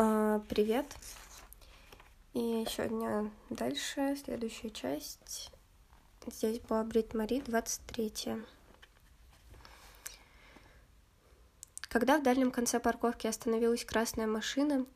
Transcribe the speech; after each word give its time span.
А, 0.00 0.40
привет. 0.48 0.86
И 2.32 2.64
сегодня 2.70 3.32
дальше, 3.50 4.16
следующая 4.24 4.70
часть. 4.70 5.50
Здесь 6.24 6.60
была 6.60 6.84
Брит 6.84 7.14
Мари, 7.14 7.40
23 7.44 8.44
Когда 11.88 12.18
в 12.18 12.22
дальнем 12.22 12.52
конце 12.52 12.78
парковки 12.78 13.26
остановилась 13.26 13.84
красная 13.84 14.28
машина, 14.28 14.86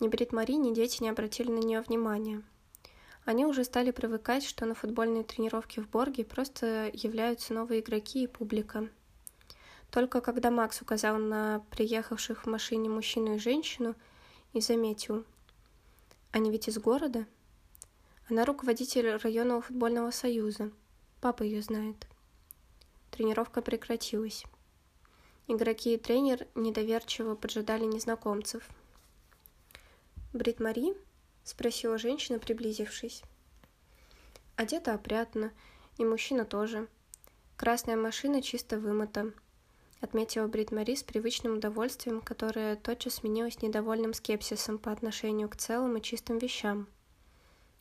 ни 0.00 0.08
Брит 0.08 0.32
Мари, 0.32 0.52
ни 0.52 0.72
дети 0.72 1.02
не 1.02 1.10
обратили 1.10 1.50
на 1.50 1.58
нее 1.58 1.82
внимания. 1.82 2.42
Они 3.26 3.44
уже 3.44 3.64
стали 3.64 3.90
привыкать, 3.90 4.44
что 4.44 4.64
на 4.64 4.74
футбольные 4.74 5.24
тренировки 5.24 5.80
в 5.80 5.90
Борге 5.90 6.24
просто 6.24 6.90
являются 6.94 7.52
новые 7.52 7.80
игроки 7.80 8.22
и 8.22 8.26
публика. 8.26 8.88
Только 9.90 10.22
когда 10.22 10.50
Макс 10.50 10.80
указал 10.80 11.18
на 11.18 11.62
приехавших 11.68 12.46
в 12.46 12.48
машине 12.48 12.88
мужчину 12.88 13.34
и 13.34 13.38
женщину 13.38 13.94
и 14.52 14.60
заметил, 14.60 15.24
они 16.30 16.50
ведь 16.50 16.68
из 16.68 16.78
города? 16.78 17.26
Она 18.28 18.44
руководитель 18.44 19.16
районного 19.16 19.62
футбольного 19.62 20.10
союза. 20.10 20.70
Папа 21.20 21.42
ее 21.42 21.62
знает. 21.62 22.06
Тренировка 23.10 23.62
прекратилась. 23.62 24.44
Игроки 25.46 25.94
и 25.94 25.98
тренер 25.98 26.46
недоверчиво 26.54 27.34
поджидали 27.34 27.84
незнакомцев. 27.84 28.68
«Брит 30.34 30.60
Мари?»— 30.60 30.94
спросила 31.44 31.96
женщина, 31.96 32.38
приблизившись. 32.38 33.22
Одета 34.56 34.92
опрятно, 34.92 35.52
и 35.96 36.04
мужчина 36.04 36.44
тоже. 36.44 36.86
Красная 37.56 37.96
машина 37.96 38.42
чисто 38.42 38.78
вымыта. 38.78 39.32
Отметила 40.00 40.46
Брит 40.46 40.70
Мари 40.70 40.94
с 40.94 41.02
привычным 41.02 41.54
удовольствием, 41.54 42.20
которое 42.20 42.76
тотчас 42.76 43.14
сменилось 43.14 43.60
недовольным 43.62 44.14
скепсисом 44.14 44.78
по 44.78 44.92
отношению 44.92 45.48
к 45.48 45.56
целым 45.56 45.96
и 45.96 46.02
чистым 46.02 46.38
вещам. 46.38 46.86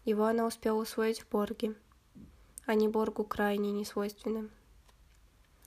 Его 0.04 0.26
она 0.26 0.48
успела 0.48 0.78
усвоить 0.78 1.22
в 1.22 1.30
Борге. 1.30 1.76
Они 2.66 2.88
Боргу 2.88 3.24
крайне 3.24 3.72
не 3.72 3.86
свойственны. 3.86 4.50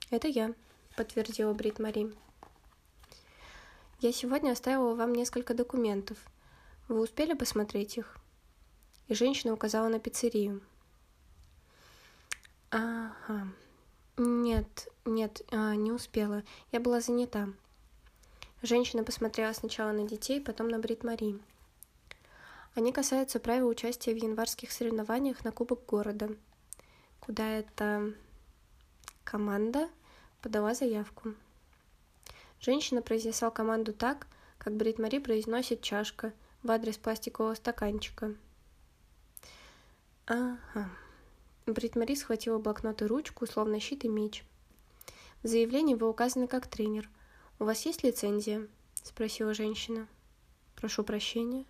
«Это 0.09 0.27
я»,— 0.27 0.53
подтвердила 0.97 1.53
Брит 1.53 1.79
Мари. 1.79 2.13
«Я 4.01 4.11
сегодня 4.11 4.51
оставила 4.51 4.93
вам 4.93 5.13
несколько 5.13 5.53
документов. 5.53 6.17
Вы 6.89 6.99
успели 6.99 7.33
посмотреть 7.33 7.97
их?» 7.97 8.17
И 9.07 9.13
женщина 9.13 9.53
указала 9.53 9.87
на 9.87 9.99
пиццерию. 9.99 10.61
«Ага. 12.71 13.47
Нет, 14.23 14.87
нет, 15.03 15.41
а, 15.49 15.73
не 15.73 15.91
успела. 15.91 16.43
Я 16.71 16.79
была 16.79 17.01
занята». 17.01 17.49
Женщина 18.61 19.03
посмотрела 19.03 19.51
сначала 19.53 19.91
на 19.93 20.07
детей, 20.07 20.39
потом 20.39 20.67
на 20.67 20.77
Брит 20.77 21.03
Мари. 21.03 21.39
Они 22.75 22.91
касаются 22.91 23.39
правил 23.39 23.67
участия 23.67 24.13
в 24.13 24.17
январских 24.17 24.71
соревнованиях 24.71 25.43
на 25.43 25.51
Кубок 25.51 25.87
города. 25.87 26.29
Куда 27.19 27.49
эта 27.49 28.13
команда 29.23 29.89
подала 30.43 30.75
заявку. 30.75 31.33
Женщина 32.59 33.01
произнесла 33.01 33.49
команду 33.49 33.91
так, 33.91 34.27
как 34.59 34.75
Брит 34.75 34.99
Мари 34.99 35.17
произносит 35.17 35.81
чашка 35.81 36.31
в 36.61 36.69
адрес 36.69 36.99
пластикового 36.99 37.55
стаканчика. 37.55 38.35
Ага. 40.27 40.91
Брит 41.65 41.95
Мари 41.95 42.15
схватила 42.15 42.57
блокнот 42.57 43.01
и 43.01 43.05
ручку, 43.05 43.45
словно 43.45 43.79
щит 43.79 44.03
и 44.03 44.07
меч. 44.07 44.43
В 45.43 45.47
заявлении 45.47 45.95
вы 45.95 46.09
указаны 46.09 46.47
как 46.47 46.67
тренер. 46.67 47.09
У 47.59 47.65
вас 47.65 47.85
есть 47.85 48.03
лицензия? 48.03 48.67
Спросила 49.03 49.53
женщина. 49.53 50.07
Прошу 50.75 51.03
прощения. 51.03 51.65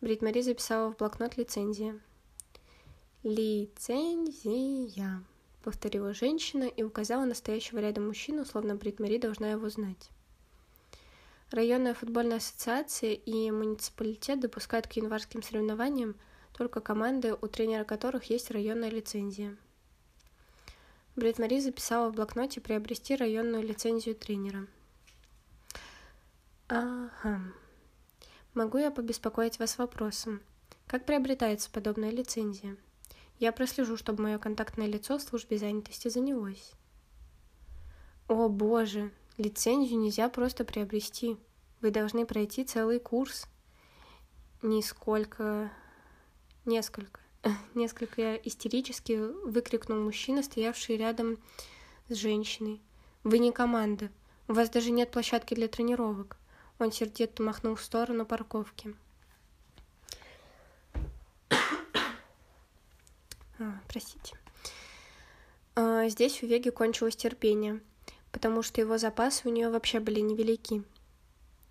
Брит 0.00 0.22
Мари 0.22 0.40
записала 0.40 0.92
в 0.92 0.96
блокнот 0.96 1.36
лицензия. 1.36 1.98
Лицензия 3.22 5.22
повторила 5.62 6.14
женщина 6.14 6.64
и 6.64 6.82
указала 6.82 7.24
настоящего 7.24 7.78
рядом 7.78 8.06
мужчину, 8.06 8.46
словно 8.46 8.76
Брит 8.76 8.98
Мари 8.98 9.18
должна 9.18 9.50
его 9.50 9.68
знать. 9.68 10.10
Районная 11.50 11.94
футбольная 11.94 12.38
ассоциация 12.38 13.12
и 13.12 13.50
муниципалитет 13.50 14.40
допускают 14.40 14.86
к 14.86 14.92
январским 14.92 15.42
соревнованиям 15.42 16.14
только 16.52 16.80
команды, 16.80 17.34
у 17.34 17.46
тренера 17.46 17.84
которых 17.84 18.24
есть 18.24 18.50
районная 18.50 18.90
лицензия. 18.90 19.56
Брит 21.16 21.38
Мари 21.38 21.60
записала 21.60 22.10
в 22.10 22.14
блокноте 22.14 22.60
приобрести 22.60 23.16
районную 23.16 23.62
лицензию 23.62 24.14
тренера. 24.14 24.66
Ага. 26.68 27.40
Могу 28.54 28.78
я 28.78 28.90
побеспокоить 28.90 29.58
вас 29.58 29.76
вопросом? 29.76 30.40
Как 30.86 31.04
приобретается 31.06 31.70
подобная 31.70 32.10
лицензия? 32.10 32.76
Я 33.38 33.52
прослежу, 33.52 33.96
чтобы 33.96 34.22
мое 34.22 34.38
контактное 34.38 34.86
лицо 34.86 35.18
в 35.18 35.22
службе 35.22 35.58
занятости 35.58 36.08
занялось. 36.08 36.72
О 38.28 38.48
боже, 38.48 39.10
лицензию 39.36 39.98
нельзя 39.98 40.28
просто 40.28 40.64
приобрести. 40.64 41.36
Вы 41.80 41.90
должны 41.90 42.26
пройти 42.26 42.64
целый 42.64 43.00
курс. 43.00 43.46
Нисколько... 44.62 45.72
Несколько. 46.70 47.18
Несколько 47.74 48.36
истерически 48.36 49.14
выкрикнул 49.14 49.98
мужчина, 49.98 50.40
стоявший 50.40 50.98
рядом 50.98 51.36
с 52.08 52.14
женщиной. 52.14 52.80
Вы 53.24 53.40
не 53.40 53.50
команда. 53.50 54.08
У 54.46 54.52
вас 54.52 54.70
даже 54.70 54.92
нет 54.92 55.10
площадки 55.10 55.54
для 55.54 55.66
тренировок. 55.66 56.36
Он 56.78 56.92
сердито 56.92 57.42
махнул 57.42 57.74
в 57.74 57.82
сторону 57.82 58.24
парковки. 58.24 58.94
А, 63.58 63.80
простите. 63.88 64.38
А, 65.74 66.08
здесь 66.08 66.40
у 66.44 66.46
Веги 66.46 66.70
кончилось 66.70 67.16
терпение, 67.16 67.80
потому 68.30 68.62
что 68.62 68.80
его 68.80 68.96
запасы 68.96 69.48
у 69.48 69.50
нее 69.50 69.70
вообще 69.70 69.98
были 69.98 70.20
невелики. 70.20 70.84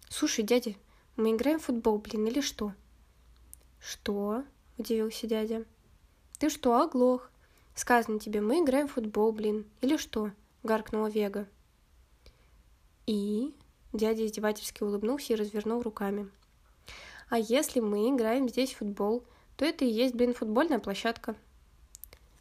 Слушай, 0.09 0.43
дядя, 0.43 0.75
мы 1.15 1.31
играем 1.31 1.59
в 1.59 1.63
футбол, 1.63 1.99
блин, 1.99 2.27
или 2.27 2.41
что? 2.41 2.73
Что? 3.79 4.43
Удивился 4.79 5.27
дядя. 5.27 5.65
Ты 6.39 6.49
что, 6.49 6.81
оглох? 6.81 7.29
Сказано 7.75 8.17
тебе, 8.17 8.39
мы 8.39 8.63
играем 8.63 8.87
в 8.87 8.93
футбол, 8.93 9.33
блин, 9.33 9.65
или 9.81 9.97
что? 9.97 10.31
Гаркнула 10.63 11.07
Вега. 11.07 11.47
И? 13.05 13.53
Дядя 13.91 14.25
издевательски 14.25 14.81
улыбнулся 14.83 15.33
и 15.33 15.35
развернул 15.35 15.81
руками. 15.81 16.29
А 17.29 17.37
если 17.37 17.81
мы 17.81 18.09
играем 18.09 18.47
здесь 18.47 18.73
в 18.73 18.77
футбол, 18.77 19.25
то 19.57 19.65
это 19.65 19.83
и 19.83 19.89
есть, 19.89 20.15
блин, 20.15 20.33
футбольная 20.33 20.79
площадка. 20.79 21.35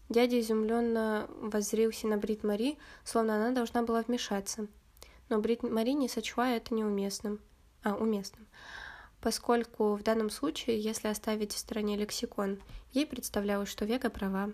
Дядя 0.09 0.39
изумленно 0.41 1.29
воззрился 1.41 2.07
на 2.07 2.19
Брит 2.19 2.45
Мари, 2.45 2.79
словно 3.03 3.35
она 3.35 3.51
должна 3.51 3.83
была 3.83 4.03
вмешаться. 4.03 4.69
Но 5.29 5.41
Брит 5.41 5.65
Мари 5.65 5.91
не 5.91 6.09
сочла 6.09 6.51
это 6.53 6.73
неуместным, 6.73 7.41
а 7.83 7.97
уместным, 7.97 8.47
поскольку 9.21 9.95
в 9.95 10.03
данном 10.03 10.31
случае, 10.31 10.81
если 10.81 11.09
оставить 11.09 11.53
в 11.53 11.59
стороне 11.59 11.97
лексикон, 11.97 12.59
ей 12.93 13.07
представлялось, 13.07 13.69
что 13.69 13.85
Вега 13.85 14.11
права. 14.11 14.53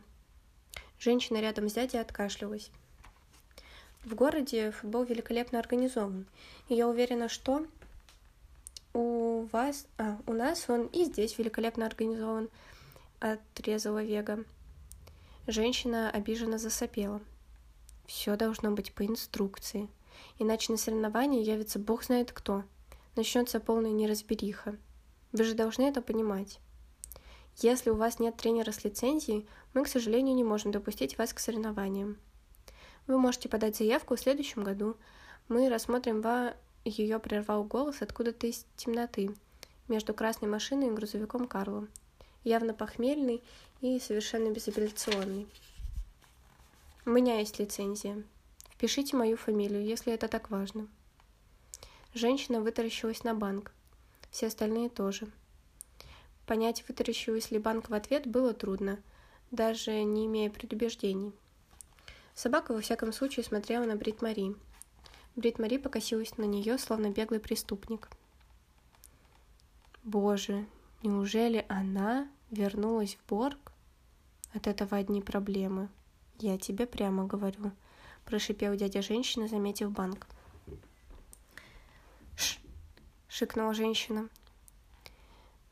Женщина 0.98 1.41
рядом 1.41 1.69
с 1.69 1.75
дядей 1.75 2.00
откашлялась. 2.00 2.70
В 4.04 4.14
городе 4.14 4.70
футбол 4.70 5.04
великолепно 5.04 5.58
организован, 5.58 6.26
и 6.69 6.75
я 6.75 6.88
уверена, 6.88 7.28
что 7.28 7.66
у 8.92 9.47
вас, 9.52 9.86
а, 9.98 10.19
у 10.26 10.32
нас 10.32 10.69
он 10.69 10.86
и 10.86 11.04
здесь 11.04 11.38
великолепно 11.38 11.86
организован, 11.86 12.48
отрезала 13.20 14.02
Вега. 14.02 14.44
Женщина 15.46 16.10
обиженно 16.10 16.58
засопела. 16.58 17.20
Все 18.06 18.36
должно 18.36 18.70
быть 18.70 18.92
по 18.92 19.04
инструкции, 19.06 19.88
иначе 20.38 20.72
на 20.72 20.78
соревнования 20.78 21.42
явится 21.42 21.78
бог 21.78 22.04
знает 22.04 22.32
кто. 22.32 22.64
Начнется 23.16 23.60
полная 23.60 23.92
неразбериха. 23.92 24.76
Вы 25.32 25.44
же 25.44 25.55
должны 25.55 25.82
это 25.82 26.02
понимать. 26.02 26.58
Если 27.58 27.90
у 27.90 27.94
вас 27.94 28.19
нет 28.19 28.37
тренера 28.37 28.72
с 28.72 28.84
лицензией, 28.84 29.49
мы, 29.72 29.84
к 29.84 29.88
сожалению, 29.88 30.34
не 30.34 30.44
можем 30.44 30.72
допустить 30.72 31.16
вас 31.19 31.32
к 31.32 31.38
соревнованиям. 31.38 32.19
Вы 33.06 33.19
можете 33.19 33.49
подать 33.49 33.76
заявку 33.76 34.16
в 34.16 34.20
следующем 34.20 34.64
году. 34.64 34.96
Мы 35.49 35.69
рассмотрим 35.69 36.20
ва... 36.20 36.55
Ее 36.84 37.19
прервал 37.19 37.64
голос 37.64 38.02
откуда-то 38.02 38.46
из 38.46 38.66
темноты, 38.76 39.34
между 39.88 40.12
красной 40.12 40.49
машиной 40.49 40.88
и 40.88 40.90
грузовиком 40.90 41.49
Карла 41.49 41.88
явно 42.44 42.75
похмельный 42.75 43.43
и 43.81 43.99
совершенно 43.99 44.50
безапелляционный. 44.50 45.49
У 47.06 47.10
меня 47.10 47.38
есть 47.40 47.58
лицензия. 47.58 48.22
Впишите 48.70 49.17
мою 49.17 49.37
фамилию, 49.37 49.84
если 49.84 50.12
это 50.12 50.28
так 50.28 50.50
важно. 50.50 50.87
Женщина 52.14 52.61
вытаращилась 52.61 53.25
на 53.25 53.34
банк. 53.34 53.72
Все 54.31 54.46
остальные 54.46 54.88
тоже. 54.88 55.26
Понять, 56.46 56.84
вытаращилась 56.87 57.50
ли 57.50 57.58
банк 57.58 57.90
в 57.90 57.94
ответ, 57.94 58.28
было 58.28 58.55
трудно, 58.55 59.00
даже 59.50 60.00
не 60.05 60.26
имея 60.26 60.49
предубеждений. 60.49 61.32
Собака, 62.34 62.72
во 62.72 62.81
всяком 62.81 63.12
случае, 63.12 63.43
смотрела 63.43 63.84
на 63.84 63.96
Брит 63.96 64.22
Мари. 64.22 64.55
Брит 65.34 65.58
Мари 65.58 65.76
покосилась 65.76 66.38
на 66.38 66.44
нее, 66.44 66.78
словно 66.78 67.11
беглый 67.11 67.40
преступник. 67.40 68.08
Боже, 70.05 70.67
неужели 71.02 71.67
она 71.69 72.28
вернулась 72.52 73.17
в 73.17 73.28
Борг? 73.28 73.72
От 74.52 74.69
этого 74.69 74.96
одни 74.96 75.20
проблемы. 75.20 75.88
Я 76.38 76.58
тебе 76.58 76.87
прямо 76.87 77.26
говорю, 77.26 77.72
прошипел 78.25 78.76
дядя 78.76 79.02
женщина, 79.02 79.49
заметив 79.49 79.90
банк. 79.90 80.28
Шикнула 83.36 83.75
женщина. 83.75 84.28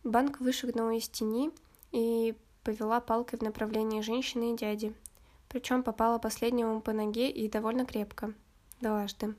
Банк 0.02 0.40
вышагнула 0.40 0.96
из 0.96 1.08
тени 1.08 1.52
и 1.92 2.34
повела 2.64 3.00
палкой 3.00 3.38
в 3.38 3.42
направлении 3.42 4.00
женщины 4.00 4.52
и 4.52 4.56
дяди. 4.56 4.92
Причем 5.48 5.84
попала 5.84 6.18
последнему 6.18 6.80
по 6.80 6.92
ноге 6.92 7.30
и 7.30 7.48
довольно 7.48 7.86
крепко. 7.86 8.34
Дважды. 8.80 9.36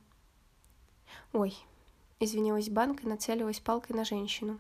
Ой, 1.34 1.54
извинилась 2.22 2.70
банк 2.70 3.04
и 3.04 3.08
нацелилась 3.08 3.60
палкой 3.60 3.98
на 3.98 4.06
женщину. 4.06 4.58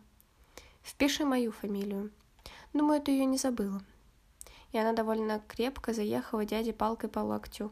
Впиши 0.82 1.24
мою 1.24 1.54
фамилию. 1.54 2.12
Думаю, 2.74 3.02
ты 3.02 3.12
ее 3.12 3.24
не 3.24 3.38
забыла. 3.38 3.82
И 4.74 4.78
она 4.78 4.92
довольно 4.92 5.40
крепко 5.48 5.94
заехала 5.94 6.44
дяде 6.44 6.74
палкой 6.74 7.10
по 7.10 7.20
локтю. 7.20 7.72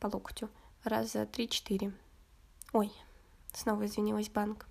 По 0.00 0.06
локтю. 0.06 0.48
Раз 0.84 1.12
за 1.12 1.26
три-четыре. 1.26 1.92
Ой, 2.72 2.90
снова 3.52 3.84
извинилась 3.84 4.30
банк. 4.30 4.66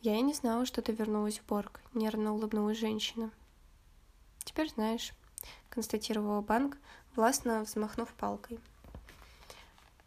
Я 0.00 0.16
и 0.16 0.22
не 0.22 0.34
знала, 0.34 0.66
что 0.66 0.82
ты 0.82 0.92
вернулась 0.92 1.38
в 1.38 1.46
Борг, 1.46 1.80
нервно 1.94 2.32
улыбнулась 2.32 2.78
женщина. 2.78 3.30
Теперь 4.44 4.70
знаешь, 4.70 5.12
констатировала 5.68 6.40
банк, 6.40 6.78
властно 7.14 7.62
взмахнув 7.62 8.12
палкой. 8.14 8.60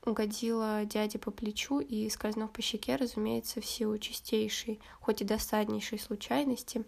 Угодила 0.05 0.85
дяде 0.85 1.19
по 1.19 1.29
плечу 1.29 1.79
и, 1.79 2.09
скользнув 2.09 2.51
по 2.51 2.61
щеке, 2.61 2.95
разумеется, 2.95 3.59
в 3.59 3.65
силу 3.65 3.97
чистейшей, 3.97 4.79
хоть 5.01 5.21
и 5.21 5.25
досаднейшей 5.25 5.99
случайности, 5.99 6.85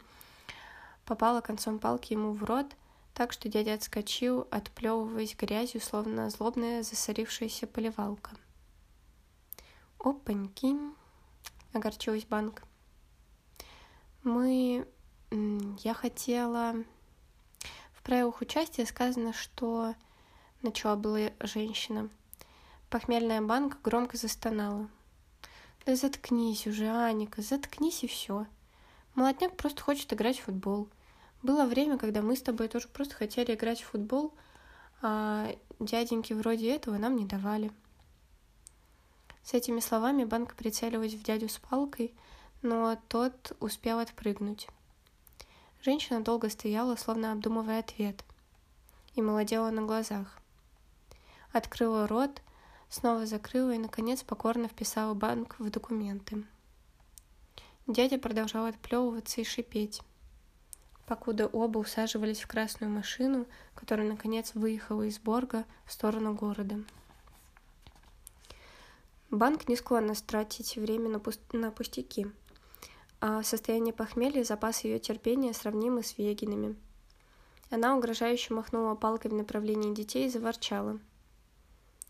попала 1.05 1.41
концом 1.41 1.77
палки 1.77 2.13
ему 2.13 2.31
в 2.33 2.43
рот, 2.43 2.67
так 3.13 3.33
что 3.33 3.49
дядя 3.49 3.73
отскочил, 3.73 4.47
отплевываясь 4.49 5.35
грязью, 5.35 5.81
словно 5.81 6.29
злобная 6.29 6.83
засорившаяся 6.83 7.67
поливалка. 7.67 8.31
«Опаньки!»— 9.99 10.75
огорчилась 11.73 12.25
банк. 12.25 12.63
Мы... 14.23 14.87
Я 15.79 15.93
хотела... 15.93 16.75
В 17.93 18.03
правилах 18.03 18.41
участия 18.41 18.85
сказано, 18.85 19.33
что... 19.33 19.95
Начала 20.61 20.95
была 20.95 21.31
женщина. 21.39 22.09
Похмельная 22.89 23.41
банка 23.41 23.77
громко 23.83 24.15
застонала. 24.17 24.87
Да 25.85 25.95
заткнись 25.95 26.67
уже, 26.67 26.87
Аника, 26.87 27.41
заткнись 27.41 28.03
и 28.03 28.07
все. 28.07 28.45
Молодняк 29.15 29.57
просто 29.57 29.81
хочет 29.81 30.13
играть 30.13 30.39
в 30.39 30.43
футбол. 30.43 30.87
Было 31.41 31.65
время, 31.65 31.97
когда 31.97 32.21
мы 32.21 32.35
с 32.35 32.41
тобой 32.41 32.67
тоже 32.67 32.87
просто 32.87 33.15
хотели 33.15 33.55
играть 33.55 33.81
в 33.81 33.87
футбол, 33.87 34.33
а 35.01 35.55
дяденьки 35.79 36.33
вроде 36.33 36.75
этого 36.75 36.97
нам 36.97 37.15
не 37.15 37.25
давали. 37.25 37.71
С 39.43 39.53
этими 39.53 39.79
словами 39.79 40.23
банка 40.23 40.53
прицелилась 40.55 41.13
в 41.13 41.23
дядю 41.23 41.49
с 41.49 41.57
палкой, 41.57 42.13
но 42.61 42.97
тот 43.07 43.55
успел 43.59 43.99
отпрыгнуть. 43.99 44.67
Женщина 45.81 46.21
долго 46.21 46.49
стояла, 46.49 46.95
словно 46.95 47.31
обдумывая 47.31 47.79
ответ, 47.79 48.23
и 49.15 49.21
молодела 49.21 49.71
на 49.71 49.81
глазах. 49.81 50.37
Открыла 51.51 52.07
рот, 52.07 52.41
снова 52.89 53.25
закрыла 53.25 53.71
и, 53.71 53.79
наконец, 53.79 54.23
покорно 54.23 54.67
вписала 54.67 55.13
банк 55.13 55.55
в 55.57 55.69
документы. 55.69 56.45
Дядя 57.87 58.19
продолжал 58.19 58.65
отплевываться 58.65 59.41
и 59.41 59.43
шипеть, 59.43 60.01
покуда 61.07 61.47
оба 61.47 61.79
усаживались 61.79 62.41
в 62.41 62.47
красную 62.47 62.91
машину, 62.91 63.47
которая, 63.73 64.07
наконец, 64.07 64.53
выехала 64.53 65.01
из 65.01 65.17
Борга 65.19 65.65
в 65.85 65.91
сторону 65.91 66.35
города. 66.35 66.79
Банк 69.31 69.67
не 69.67 69.75
склонен 69.75 70.13
тратить 70.13 70.75
время 70.75 71.09
на, 71.09 71.19
пуст... 71.19 71.41
на 71.53 71.71
пустяки– 71.71 72.27
а 73.21 73.39
в 73.39 73.45
состоянии 73.45 73.91
похмелья 73.91 74.43
запас 74.43 74.83
ее 74.83 74.97
терпения 74.97 75.53
сравнимы 75.53 76.01
с 76.01 76.17
Вегиными. 76.17 76.75
Она 77.69 77.95
угрожающе 77.95 78.55
махнула 78.55 78.95
палкой 78.95 79.29
в 79.29 79.35
направлении 79.35 79.93
детей 79.93 80.25
и 80.25 80.29
заворчала. 80.29 80.99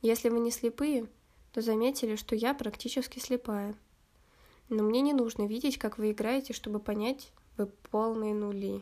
«Если 0.02 0.30
вы 0.30 0.40
не 0.40 0.52
слепые, 0.52 1.08
то 1.52 1.62
заметили, 1.62 2.16
что 2.16 2.34
я 2.34 2.54
практически 2.54 3.20
слепая. 3.20 3.76
Но 4.70 4.84
мне 4.84 5.02
не 5.02 5.12
нужно 5.12 5.46
видеть, 5.46 5.78
как 5.78 5.98
вы 5.98 6.12
играете, 6.12 6.54
чтобы 6.54 6.80
понять, 6.80 7.34
вы 7.58 7.66
полные 7.66 8.34
нули. 8.34 8.82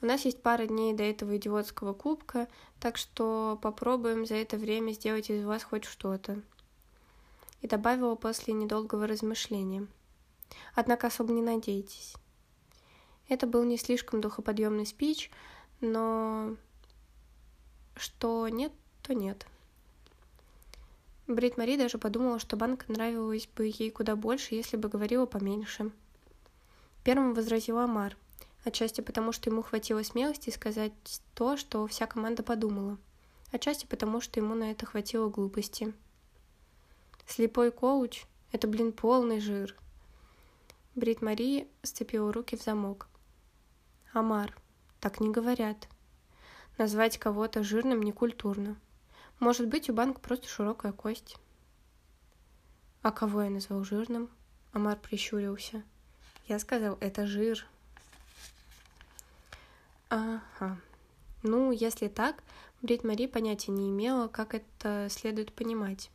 У 0.00 0.06
нас 0.06 0.24
есть 0.24 0.42
пара 0.42 0.66
дней 0.66 0.94
до 0.94 1.02
этого 1.02 1.36
идиотского 1.36 1.92
кубка, 1.92 2.48
так 2.80 2.96
что 2.96 3.58
попробуем 3.60 4.24
за 4.24 4.36
это 4.36 4.56
время 4.56 4.92
сделать 4.92 5.28
из 5.28 5.44
вас 5.44 5.62
хоть 5.62 5.84
что-то». 5.84 6.40
И 7.60 7.66
добавила 7.66 8.14
после 8.14 8.54
недолгого 8.54 9.06
размышления– 9.06 9.86
Однако 10.74 11.06
особо 11.06 11.32
не 11.32 11.42
надейтесь. 11.42 12.14
Это 13.28 13.46
был 13.46 13.64
не 13.64 13.76
слишком 13.76 14.20
духоподъемный 14.20 14.86
спич, 14.86 15.30
но 15.80 16.56
что 17.96 18.48
нет, 18.48 18.72
то 19.02 19.14
нет. 19.14 19.46
Брит 21.26 21.56
Мари 21.56 21.76
даже 21.76 21.98
подумала, 21.98 22.38
что 22.38 22.56
банк 22.56 22.88
нравилось 22.88 23.48
бы 23.48 23.66
ей 23.66 23.90
куда 23.90 24.14
больше, 24.14 24.54
если 24.54 24.76
бы 24.76 24.88
говорила 24.88 25.26
поменьше. 25.26 25.90
Первым 27.02 27.34
возразил 27.34 27.78
Амар, 27.78 28.16
отчасти 28.64 29.00
потому, 29.00 29.32
что 29.32 29.50
ему 29.50 29.62
хватило 29.62 30.02
смелости 30.04 30.50
сказать 30.50 30.92
то, 31.34 31.56
что 31.56 31.86
вся 31.88 32.06
команда 32.06 32.44
подумала, 32.44 32.96
отчасти 33.50 33.86
потому, 33.86 34.20
что 34.20 34.38
ему 34.38 34.54
на 34.54 34.70
это 34.70 34.86
хватило 34.86 35.28
глупости. 35.28 35.92
Слепой 37.26 37.72
коуч— 37.72 38.24
это, 38.52 38.68
блин, 38.68 38.92
полный 38.92 39.40
жир— 39.40 39.74
Брит 40.96 41.20
Мари 41.20 41.68
сцепила 41.82 42.32
руки 42.32 42.56
в 42.56 42.62
замок. 42.62 43.06
Амар, 44.14 44.56
так 44.98 45.20
не 45.20 45.30
говорят. 45.30 45.88
Назвать 46.78 47.18
кого-то 47.18 47.62
жирным 47.62 48.02
некультурно. 48.02 48.78
Может 49.38 49.68
быть, 49.68 49.90
у 49.90 49.92
банка 49.92 50.20
просто 50.20 50.48
широкая 50.48 50.92
кость. 50.92 51.36
А 53.02 53.12
кого 53.12 53.42
я 53.42 53.50
назвал 53.50 53.84
жирным? 53.84 54.30
Амар 54.72 54.96
прищурился. 54.96 55.82
Я 56.46 56.58
сказал, 56.58 56.96
это 57.00 57.26
жир. 57.26 57.66
Ага. 60.08 60.80
Ну, 61.42 61.72
если 61.72 62.08
так, 62.08 62.42
Брит 62.80 63.04
Мари 63.04 63.26
понятия 63.26 63.70
не 63.70 63.90
имела, 63.90 64.28
как 64.28 64.54
это 64.54 65.08
следует 65.10 65.52
понимать. 65.52 66.10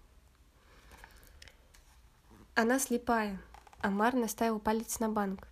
Она 2.55 2.79
слепая, 2.79 3.39
Амар 3.81 4.13
наставил 4.13 4.59
палец 4.59 4.99
на 4.99 5.09
банк. 5.09 5.47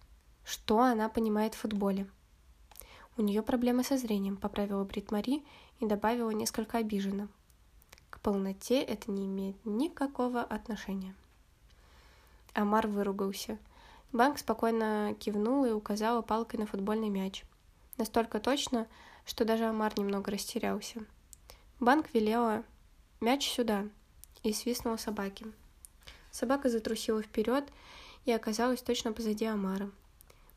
Что 0.46 0.82
она 0.82 1.10
понимает 1.10 1.56
в 1.56 1.58
футболе? 1.58 2.08
У 3.18 3.24
нее 3.24 3.42
проблемы 3.42 3.84
со 3.84 3.98
зрением, 3.98 4.38
поправила 4.38 4.84
Брит 4.84 5.12
Мари 5.12 5.44
и 5.80 5.88
добавила 5.88 6.30
несколько 6.30 6.78
обиженно. 6.78 7.28
К 8.12 8.20
полноте 8.20 8.84
это 8.84 9.10
не 9.10 9.26
имеет 9.26 9.58
никакого 9.66 10.42
отношения. 10.44 11.16
Амар 12.54 12.86
выругался. 12.86 13.58
Банк 14.12 14.38
спокойно 14.38 15.16
кивнула 15.20 15.66
и 15.66 15.72
указала 15.72 16.22
палкой 16.22 16.60
на 16.60 16.68
футбольный 16.68 17.10
мяч. 17.10 17.44
Настолько 17.98 18.40
точно, 18.40 18.86
что 19.26 19.44
даже 19.44 19.66
Амар 19.66 19.98
немного 19.98 20.30
растерялся. 20.30 21.04
Банк 21.80 22.14
велела 22.14 22.64
«Мяч 23.22 23.50
сюда!» 23.50 23.86
и 24.44 24.54
свистнула 24.54 24.98
собаке. 24.98 25.48
Собака 26.32 26.70
затрусила 26.70 27.24
вперед 27.24 27.68
и 28.26 28.32
оказалась 28.32 28.82
точно 28.82 29.14
позади 29.14 29.46
Амара. 29.46 29.90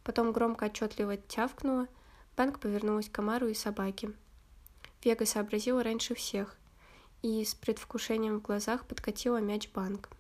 Потом 0.05 0.33
громко 0.33 0.67
отчетливо 0.67 1.17
тявкнула, 1.17 1.89
Банк 2.37 2.61
повернулась 2.61 3.09
к 3.09 3.19
Амару 3.19 3.49
и 3.49 3.55
собаке. 3.55 4.13
Вега 5.05 5.27
сообразила 5.27 5.83
раньше 5.83 6.15
всех 6.15 6.57
и 7.23 7.45
с 7.45 7.55
предвкушением 7.55 8.39
в 8.39 8.43
глазах 8.43 8.87
подкатила 8.87 9.39
мяч 9.39 9.69
Банк. 9.73 10.11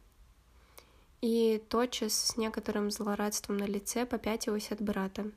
И 1.20 1.62
тотчас 1.68 2.12
с 2.12 2.36
некоторым 2.36 2.90
злорадством 2.90 3.56
на 3.56 3.64
лице 3.64 4.06
попятилась 4.06 4.70
от 4.70 4.80
брата. 4.80 5.30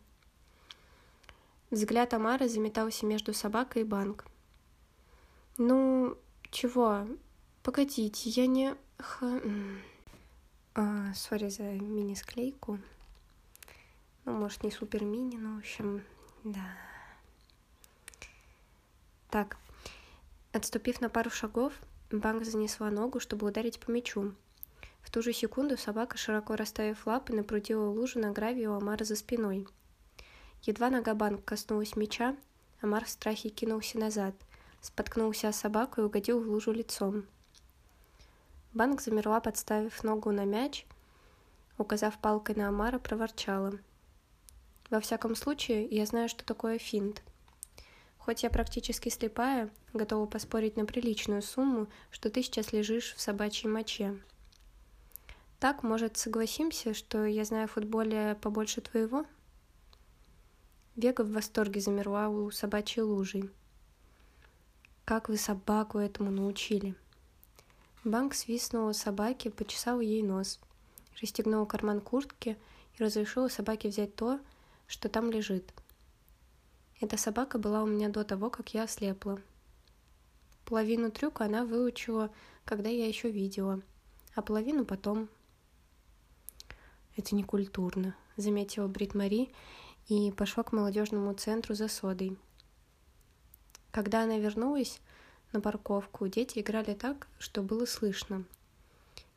Взгляд 1.72 2.14
Амара 2.14 2.48
заметался 2.48 3.06
между 3.06 3.34
собакой 3.34 3.84
и 3.84 3.86
Банк. 3.86 4.26
«Ну, 5.58 6.18
чего? 6.52 7.08
Погодите, 7.64 8.30
я 8.30 8.48
не...» 8.48 8.76
Ха... 8.98 9.42
А, 10.76 11.14
сори 11.14 11.50
за 11.50 11.64
мини-склейку. 11.64 12.80
Ну, 14.26 14.34
может, 14.34 14.64
не 14.64 14.72
супер 14.72 15.04
мини, 15.04 15.38
но, 15.38 15.56
в 15.56 15.60
общем, 15.60 16.04
да. 16.44 16.68
Так, 19.30 19.58
отступив 20.52 21.02
на 21.02 21.10
пару 21.10 21.30
шагов, 21.30 21.74
Банк 22.12 22.46
занесла 22.46 22.92
ногу, 22.92 23.20
чтобы 23.20 23.48
ударить 23.48 23.80
по 23.80 23.90
мячу. 23.90 24.34
В 25.02 25.10
ту 25.10 25.22
же 25.22 25.34
секунду 25.34 25.76
собака, 25.76 26.18
широко 26.18 26.56
расставив 26.56 27.08
лапы, 27.08 27.34
напрудила 27.34 27.86
лужу 27.86 28.20
на 28.20 28.32
гравии 28.32 28.66
у 28.66 28.74
Амара 28.74 29.04
за 29.04 29.16
спиной. 29.16 29.68
Едва 30.62 30.90
нога 30.90 31.16
банк 31.16 31.44
коснулась 31.46 31.96
меча, 31.96 32.36
Амар 32.82 33.06
в 33.06 33.10
страхе 33.10 33.50
кинулся 33.50 33.98
назад, 33.98 34.36
споткнулся 34.82 35.48
о 35.48 35.54
собаку 35.54 36.02
и 36.02 36.04
угодил 36.04 36.40
в 36.40 36.48
лужу 36.48 36.72
лицом. 36.72 37.26
Банк 38.76 39.02
замерла, 39.02 39.40
подставив 39.40 40.04
ногу 40.04 40.32
на 40.32 40.44
мяч, 40.44 40.86
указав 41.78 42.18
палкой 42.18 42.56
на 42.56 42.68
Амара, 42.68 43.00
проворчала. 43.00 43.80
«Во 44.90 45.00
всяком 45.00 45.36
случае, 45.36 45.86
я 45.86 46.06
знаю, 46.06 46.28
что 46.28 46.44
такое 46.44 46.78
финт. 46.78 47.24
Хоть 48.18 48.44
я 48.44 48.50
практически 48.50 49.08
слепая, 49.08 49.70
готова 49.94 50.26
поспорить 50.26 50.76
на 50.76 50.86
приличную 50.86 51.42
сумму, 51.42 51.88
что 52.12 52.30
ты 52.30 52.44
сейчас 52.44 52.74
лежишь 52.74 53.14
в 53.14 53.22
собачьей 53.22 53.72
моче. 53.72 54.20
Так, 55.62 55.82
может, 55.82 56.18
согласимся, 56.18 56.94
что 56.94 57.24
я 57.24 57.46
знаю 57.46 57.70
футболе 57.70 58.38
побольше 58.42 58.82
твоего?» 58.82 59.26
Вега 60.98 61.22
в 61.22 61.32
восторге 61.32 61.80
замерла 61.80 62.28
у 62.28 62.52
собачьей 62.52 63.04
лужи. 63.04 63.50
«Как 65.06 65.30
вы 65.30 65.38
собаку 65.38 65.98
этому 65.98 66.30
научили?» 66.30 66.94
Банк 68.06 68.36
свистнул 68.36 68.94
собаке, 68.94 69.50
почесал 69.50 70.00
ей 70.00 70.22
нос, 70.22 70.60
расстегнул 71.20 71.66
карман 71.66 72.00
куртки 72.00 72.56
и 72.94 73.04
разрешил 73.04 73.50
собаке 73.50 73.90
взять 73.90 74.16
то, 74.16 74.40
что 74.86 75.10
там 75.10 75.32
лежит. 75.32 75.74
Эта 77.02 77.18
собака 77.18 77.58
была 77.58 77.82
у 77.82 77.88
меня 77.88 78.10
до 78.10 78.24
того, 78.24 78.52
как 78.52 78.76
я 78.76 78.84
ослепла. 78.84 79.42
Половину 80.66 81.10
трюка 81.10 81.46
она 81.46 81.66
выучила, 81.66 82.30
когда 82.64 82.90
я 82.90 83.08
еще 83.08 83.32
видела, 83.32 83.82
а 84.36 84.44
половину 84.44 84.86
потом. 84.86 85.28
Это 87.18 87.34
не 87.34 87.44
культурно, 87.44 88.16
заметила 88.38 88.88
Брит 88.88 89.16
Мари 89.16 89.50
и 90.10 90.32
пошла 90.32 90.62
к 90.62 90.74
молодежному 90.74 91.34
центру 91.34 91.74
за 91.74 91.88
содой. 91.88 92.38
Когда 93.90 94.22
она 94.22 94.38
вернулась, 94.38 95.02
на 95.56 95.62
парковку, 95.62 96.28
дети 96.28 96.60
играли 96.60 96.94
так, 96.94 97.28
что 97.40 97.64
было 97.64 97.86
слышно. 97.86 98.44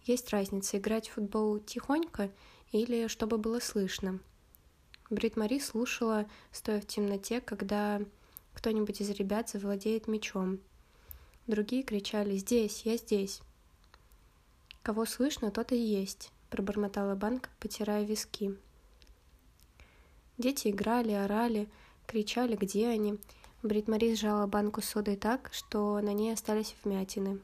Есть 0.02 0.30
разница 0.30 0.78
играть 0.78 1.08
в 1.08 1.12
футбол 1.12 1.60
тихонько 1.60 2.30
или 2.72 3.06
чтобы 3.06 3.38
было 3.38 3.60
слышно. 3.60 4.18
Брит 5.10 5.37
Мари 5.37 5.60
слушала, 5.60 6.28
стоя 6.50 6.80
в 6.80 6.87
темноте, 6.87 7.40
когда 7.40 8.02
кто-нибудь 8.52 9.00
из 9.00 9.10
ребят 9.10 9.48
завладеет 9.48 10.08
мечом. 10.08 10.58
Другие 11.46 11.82
кричали 11.82 12.37
«Здесь, 12.37 12.82
я 12.82 12.96
здесь». 12.96 13.40
«Кого 14.82 15.06
слышно, 15.06 15.50
тот 15.50 15.70
и 15.72 15.76
есть»,— 15.76 16.32
пробормотала 16.50 17.14
Банк, 17.14 17.48
потирая 17.60 18.04
виски. 18.04 18.56
Дети 20.37 20.68
играли, 20.68 21.12
орали, 21.12 21.68
кричали, 22.06 22.56
где 22.56 22.88
они, 22.88 23.18
Брит 23.60 23.88
Мари 23.88 24.14
сжала 24.14 24.46
банку 24.46 24.80
с 24.80 24.84
содой 24.84 25.16
так, 25.16 25.50
что 25.52 26.00
на 26.00 26.12
ней 26.12 26.32
остались 26.32 26.76
вмятины. 26.84 27.40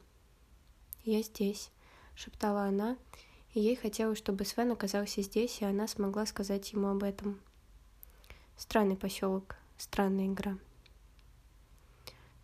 «Я 1.03 1.21
здесь»,— 1.21 1.71
шептала 2.15 2.63
она, 2.63 2.95
и 3.53 3.59
ей 3.59 3.75
хотелось, 3.75 4.17
чтобы 4.17 4.45
Свен 4.45 4.71
оказался 4.71 5.21
здесь, 5.21 5.61
и 5.61 5.65
она 5.65 5.89
смогла 5.89 6.25
сказать 6.25 6.71
ему 6.71 6.87
об 6.87 7.03
этом. 7.03 7.41
Странный 8.55 8.95
поселок, 8.95 9.57
странная 9.77 10.27
игра. 10.27 10.57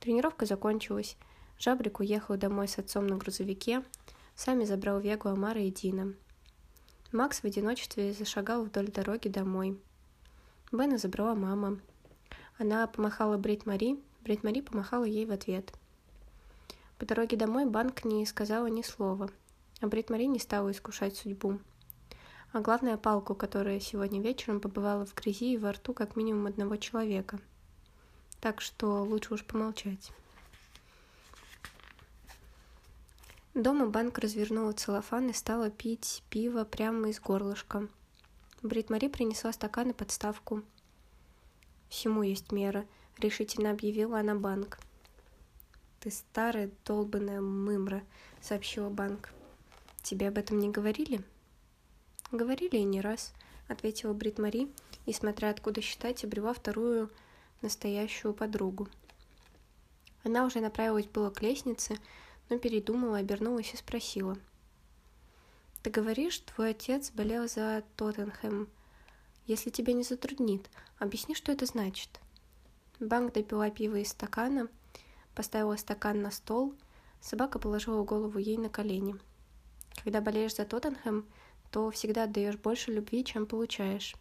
Тренировка 0.01 0.45
закончилась. 0.45 1.15
Жабрик 1.57 2.01
уехал 2.01 2.35
домой 2.35 2.67
с 2.67 2.77
отцом 2.77 3.07
на 3.07 3.15
грузовике, 3.15 3.85
сами 4.35 4.65
забрал 4.65 4.99
Вегу, 4.99 5.29
Амара 5.29 5.61
и 5.61 5.71
Дина. 5.71 6.13
Макс 7.13 7.39
в 7.39 7.45
одиночестве 7.45 8.11
зашагал 8.11 8.65
вдоль 8.65 8.91
дороги 8.91 9.29
домой. 9.29 9.79
Бена 10.73 10.97
забрала 10.97 11.35
мама, 11.35 11.79
она 12.62 12.86
помахала 12.86 13.38
Брит 13.38 13.65
Мари, 13.65 14.00
Брит 14.22 14.44
Мари 14.44 14.62
помахала 14.62 15.03
ей 15.03 15.25
в 15.25 15.32
ответ. 15.32 15.74
По 17.00 17.06
дороге 17.06 17.36
домой 17.36 17.65
Банк 17.65 18.06
не 18.06 18.24
сказала 18.27 18.68
ни 18.68 18.84
слова, 18.84 19.32
а 19.80 19.88
Брит 19.88 20.12
Мари 20.12 20.25
не 20.25 20.38
стала 20.38 20.72
искушать 20.72 21.18
судьбу. 21.18 21.60
А 22.53 22.60
главное, 22.60 22.98
палку, 22.98 23.34
которая 23.34 23.80
сегодня 23.80 24.22
вечером 24.22 24.60
побывала 24.60 25.08
в 25.08 25.15
грязи 25.15 25.53
и 25.53 25.58
во 25.58 25.72
рту 25.72 25.94
как 25.96 26.15
минимум 26.15 26.46
одного 26.46 26.77
человека. 26.77 27.39
Так 28.41 28.62
что 28.62 29.03
лучше 29.03 29.34
уж 29.34 29.44
помолчать. 29.44 30.12
Дома 33.56 33.88
Банк 33.88 34.20
развернула 34.20 34.74
целлофан 34.74 35.30
и 35.30 35.34
стала 35.34 35.72
пить 35.72 36.24
пиво 36.30 36.63
прямо 36.63 37.10
из 37.10 37.20
горлышка. 37.20 37.88
Брит 38.62 38.91
Мари 38.91 39.08
принесла 39.08 39.51
стакан 39.51 39.89
и 39.89 39.94
подставку– 39.94 40.62
Всему 41.91 42.24
есть 42.24 42.53
мера, 42.53 42.88
решительно 43.19 43.71
объявила 43.71 44.21
она 44.21 44.33
банк. 44.33 44.79
Ты 46.00 46.10
старая 46.10 46.71
долбанная 46.86 47.41
мымра, 47.41 48.01
сообщила 48.39 48.89
банк. 48.89 49.33
Тебе 50.01 50.29
об 50.29 50.38
этом 50.38 50.57
не 50.57 50.69
говорили? 50.69 51.21
Говорили 52.31 52.77
и 52.77 52.86
не 52.86 53.01
раз, 53.01 53.33
ответила 53.67 54.13
Брит 54.13 54.39
Мари, 54.39 54.69
и, 55.05 55.12
смотря 55.12 55.50
откуда 55.50 55.81
считать, 55.81 56.24
обрела 56.24 56.53
вторую 56.53 57.12
настоящую 57.62 58.33
подругу. 58.33 58.88
Она 60.24 60.45
уже 60.45 60.62
направилась 60.62 61.07
было 61.07 61.29
к 61.29 61.41
лестнице, 61.41 61.98
но 62.50 62.57
передумала, 62.57 63.17
обернулась 63.17 63.74
и 63.74 63.77
спросила. 63.77 64.38
«Ты 65.83 65.89
говоришь, 65.89 66.39
твой 66.39 66.69
отец 66.69 67.12
болел 67.12 67.50
за 67.50 67.83
Тоттенхэм. 67.98 68.69
Если 69.51 69.70
тебя 69.70 69.91
не 69.91 70.03
затруднит, 70.03 70.70
Объясни, 70.98 71.36
что 71.36 71.51
это 71.51 71.65
значит. 71.65 72.22
Банк 73.01 73.34
допила 73.34 73.70
пиво 73.70 73.98
из 73.98 74.12
стакана, 74.12 74.70
поставила 75.36 75.75
стакан 75.75 76.22
на 76.22 76.31
стол, 76.31 76.74
собака 77.20 77.60
положила 77.60 78.01
голову 78.05 78.38
ей 78.38 78.55
на 78.55 78.70
колени. 78.70 79.15
Когда 80.05 80.22
болеешь 80.22 80.55
за 80.55 80.63
Тоттенхэм, 80.63 81.25
то 81.70 81.91
всегда 81.91 82.24
отдаешь 82.24 82.55
больше 82.55 82.93
любви, 82.93 83.25
чем 83.25 83.46
получаешь. 83.46 84.15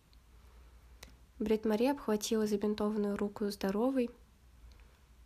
Брит 1.39 1.65
Мари 1.65 1.87
обхватила 1.87 2.49
забинтованную 2.49 3.17
руку 3.17 3.49
здоровой. 3.51 4.11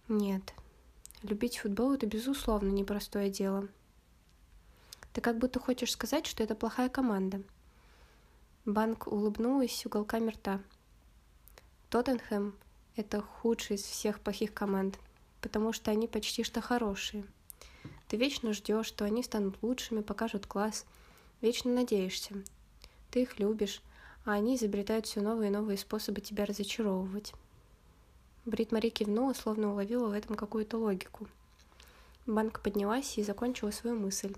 Нет, 0.08 0.52
любить 1.22 1.56
футбол— 1.56 1.92
это 1.94 2.04
безусловно 2.04 2.68
непростое 2.68 3.30
дело. 3.30 3.68
Ты 5.14 5.22
как 5.22 5.38
будто 5.38 5.60
хочешь 5.60 5.92
сказать, 5.92 6.26
что 6.26 6.42
это 6.42 6.54
плохая 6.54 6.90
команда. 6.90 7.40
Банк 8.66 9.08
улыбнулась 9.08 9.84
уголками 9.84 10.30
рта. 10.30 10.58
Тоттенхэм– 11.90 12.54
это 12.96 13.20
худший 13.20 13.76
из 13.76 13.82
всех 13.82 14.20
плохих 14.20 14.54
команд, 14.54 14.98
потому 15.42 15.74
что 15.74 15.90
они 15.90 16.08
почти 16.08 16.44
что 16.44 16.62
хорошие. 16.62 17.26
Ты 18.08 18.16
вечно 18.16 18.54
ждешь, 18.54 18.86
что 18.86 19.04
они 19.04 19.22
станут 19.22 19.58
лучшими, 19.60 20.00
покажут 20.00 20.46
класс, 20.46 20.86
вечно 21.42 21.74
надеешься. 21.74 22.36
Ты 23.10 23.24
их 23.24 23.38
любишь, 23.38 23.82
а 24.24 24.32
они 24.32 24.56
изобретают 24.56 25.04
все 25.04 25.20
новые 25.20 25.50
и 25.50 25.52
новые 25.52 25.76
способы 25.76 26.22
тебя 26.22 26.46
разочаровывать. 26.46 27.34
Брит 28.46 28.72
Мари 28.72 28.88
кивнула, 28.88 29.34
словно 29.34 29.72
уловила 29.72 30.08
в 30.08 30.12
этом 30.12 30.36
какую-то 30.36 30.78
логику. 30.78 31.28
Банка 32.24 32.62
поднялась 32.62 33.18
и 33.18 33.22
закончила 33.22 33.70
свою 33.72 33.98
мысль. 34.00 34.34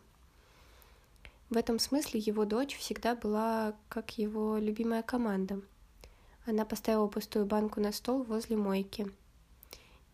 В 1.50 1.56
этом 1.56 1.78
смысле 1.78 2.20
его 2.20 2.44
дочь 2.44 2.76
всегда 2.76 3.14
была 3.14 3.76
как 3.88 4.18
его 4.18 4.58
любимая 4.58 5.02
команда– 5.02 5.60
она 6.46 6.64
поставила 6.64 7.08
пустую 7.08 7.44
банку 7.44 7.80
на 7.80 7.90
стол 7.90 8.22
возле 8.22 8.56
мойки 8.56 9.12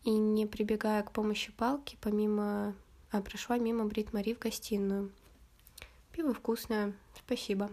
и, 0.03 0.09
не 0.09 0.47
прибегая 0.47 1.03
к 1.03 1.11
помощи 1.11 1.51
палки, 1.51 1.97
помимо... 2.01 2.75
А, 3.11 3.21
прошла 3.21 3.59
мимо 3.59 3.85
Брит 3.85 4.11
Мари 4.11 4.33
в 4.33 4.39
гостиную. 4.39 5.11
Пиво 6.11 6.33
вкусное, 6.33 6.93
спасибо. 7.15 7.69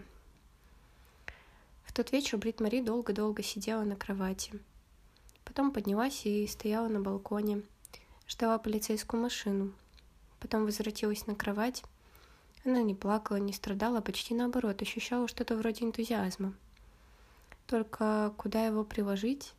В 1.83 1.91
тот 1.91 2.11
вечер 2.11 2.37
Брит 2.37 2.59
Мари 2.59 2.81
долго-долго 2.81 3.41
сидела 3.41 3.81
на 3.81 3.95
кровати. 3.95 4.53
Потом 5.43 5.71
поднялась 5.71 6.27
и 6.27 6.45
стояла 6.45 6.87
на 6.87 7.01
балконе, 7.01 7.63
ждала 8.27 8.59
полицейскую 8.59 9.23
машину. 9.23 9.73
Потом 10.39 10.65
возвратилась 10.65 11.25
на 11.25 11.33
кровать. 11.33 11.83
Она 12.63 12.83
не 12.83 12.93
плакала, 12.93 13.37
не 13.37 13.53
страдала, 13.53 14.01
почти 14.01 14.35
наоборот, 14.35 14.81
ощущала 14.81 15.27
что-то 15.27 15.55
вроде 15.55 15.85
энтузиазма. 15.85 16.53
Только 17.65 18.33
куда 18.37 18.65
его 18.65 18.83
приложить? 18.83 19.53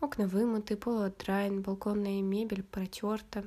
Окна 0.00 0.26
вымыты, 0.26 0.76
пол 0.76 1.02
отдраен, 1.02 1.60
балконная 1.60 2.22
мебель 2.22 2.62
протерта. 2.62 3.44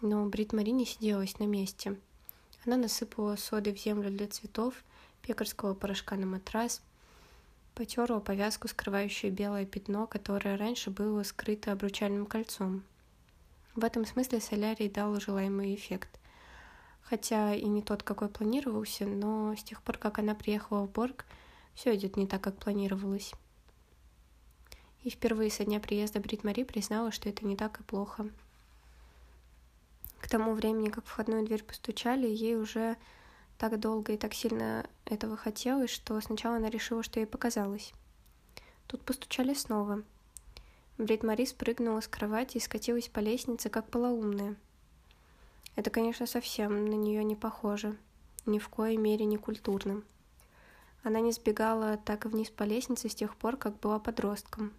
Но 0.00 0.24
Брит 0.26 0.52
Мари 0.52 0.70
не 0.70 0.86
сиделась 0.86 1.38
на 1.40 1.44
месте. 1.44 1.98
Она 2.64 2.76
насыпала 2.76 3.34
соды 3.34 3.74
в 3.74 3.78
землю 3.78 4.10
для 4.10 4.28
цветов, 4.28 4.74
пекарского 5.22 5.74
порошка 5.74 6.16
на 6.16 6.26
матрас, 6.26 6.82
потерла 7.74 8.20
повязку, 8.20 8.68
скрывающую 8.68 9.32
белое 9.32 9.66
пятно, 9.66 10.06
которое 10.06 10.56
раньше 10.56 10.90
было 10.90 11.24
скрыто 11.24 11.72
обручальным 11.72 12.26
кольцом. 12.26 12.84
В 13.74 13.84
этом 13.84 14.04
смысле 14.06 14.40
солярий 14.40 14.88
дал 14.88 15.18
желаемый 15.18 15.74
эффект. 15.74 16.19
Хотя 17.10 17.56
и 17.56 17.64
не 17.64 17.82
тот, 17.82 18.04
какой 18.04 18.28
планировался, 18.28 19.04
но 19.04 19.56
с 19.56 19.64
тех 19.64 19.82
пор, 19.82 19.98
как 19.98 20.20
она 20.20 20.36
приехала 20.36 20.86
в 20.86 20.90
Борг, 20.92 21.26
все 21.74 21.96
идет 21.96 22.16
не 22.16 22.28
так, 22.28 22.40
как 22.40 22.56
планировалось. 22.56 23.32
И 25.02 25.10
впервые 25.10 25.50
со 25.50 25.64
дня 25.64 25.80
приезда 25.80 26.20
Брит 26.20 26.44
Мари 26.44 26.62
признала, 26.62 27.10
что 27.10 27.28
это 27.28 27.44
не 27.44 27.56
так 27.56 27.80
и 27.80 27.82
плохо. 27.82 28.30
К 30.20 30.28
тому 30.28 30.54
времени, 30.54 30.88
как 30.88 31.04
в 31.04 31.08
входную 31.08 31.44
дверь 31.44 31.64
постучали, 31.64 32.28
ей 32.28 32.54
уже 32.54 32.96
так 33.58 33.80
долго 33.80 34.12
и 34.12 34.16
так 34.16 34.32
сильно 34.32 34.86
этого 35.04 35.36
хотелось, 35.36 35.90
что 35.90 36.20
сначала 36.20 36.56
она 36.56 36.70
решила, 36.70 37.02
что 37.02 37.18
ей 37.18 37.26
показалось. 37.26 37.92
Тут 38.86 39.02
постучали 39.04 39.54
снова. 39.54 40.04
Брит 40.96 41.24
Мари 41.24 41.44
спрыгнула 41.44 42.02
с 42.02 42.08
кровати 42.08 42.58
и 42.58 42.60
скатилась 42.60 43.08
по 43.08 43.18
лестнице, 43.18 43.68
как 43.68 43.90
полоумная. 43.90 44.54
Это, 45.80 45.88
конечно, 45.88 46.26
совсем 46.26 46.84
на 46.84 46.94
нее 46.94 47.24
не 47.24 47.34
похоже. 47.34 47.96
Ни 48.44 48.58
в 48.58 48.68
коей 48.68 48.98
мере 48.98 49.24
не 49.24 49.38
культурным. 49.38 50.04
Она 51.02 51.20
не 51.20 51.32
сбегала 51.32 51.96
так 51.96 52.26
вниз 52.26 52.50
по 52.50 52.64
лестнице 52.64 53.08
с 53.08 53.14
тех 53.14 53.34
пор, 53.34 53.56
как 53.56 53.80
была 53.80 53.98
подростком. 53.98 54.74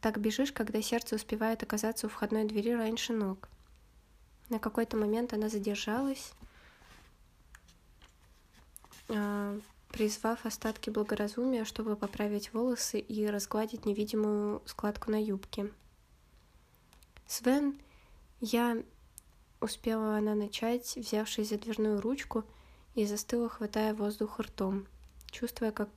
Так 0.00 0.20
бежишь, 0.20 0.52
когда 0.52 0.80
сердце 0.80 1.16
успевает 1.16 1.64
оказаться 1.64 2.06
у 2.06 2.08
входной 2.08 2.44
двери 2.44 2.70
раньше 2.70 3.14
ног. 3.14 3.48
На 4.48 4.60
какой-то 4.60 4.96
момент 4.96 5.32
она 5.32 5.48
задержалась, 5.48 6.30
а, 9.08 9.58
призвав 9.90 10.46
остатки 10.46 10.88
благоразумия, 10.88 11.64
чтобы 11.64 11.96
поправить 11.96 12.52
волосы 12.54 13.00
и 13.00 13.26
разгладить 13.26 13.86
невидимую 13.86 14.62
складку 14.66 15.10
на 15.10 15.20
юбке. 15.20 15.72
«Свен, 17.26 17.80
я...»— 18.40 18.84
успела 19.60 20.16
она 20.16 20.34
начать, 20.34 20.96
взявшись 20.96 21.50
за 21.50 21.58
дверную 21.58 22.00
ручку, 22.00 22.44
и 22.94 23.04
застыла, 23.04 23.48
хватая 23.48 23.94
воздух 23.94 24.40
ртом, 24.40 24.86
чувствуя, 25.30 25.70
как 25.70 25.90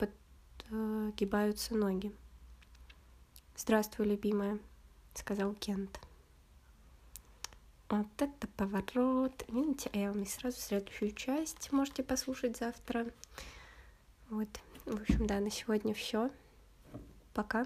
подгибаются 0.69 1.75
ноги. 1.75 2.11
«Здравствуй, 3.55 4.05
любимая»,— 4.05 4.59
сказал 5.13 5.53
Кент. 5.53 5.99
Вот 7.89 8.05
это 8.17 8.47
поворот. 8.49 9.43
Видите, 9.47 9.89
а 9.93 9.97
я 9.97 10.11
вам 10.11 10.23
сразу 10.27 10.59
следующую 10.59 11.11
часть 11.11 11.71
можете 11.71 12.03
послушать 12.03 12.55
завтра. 12.55 13.07
Вот. 14.29 14.47
В 14.85 15.01
общем, 15.01 15.25
да, 15.25 15.39
на 15.39 15.49
сегодня 15.49 15.95
все. 15.95 16.29
Пока. 17.33 17.65